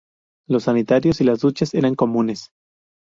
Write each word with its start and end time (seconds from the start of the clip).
Los 0.49 0.63
sanitarios 0.63 1.21
y 1.21 1.25
las 1.25 1.41
duchas 1.41 1.75
eran 1.75 1.93
comunes. 1.93 2.49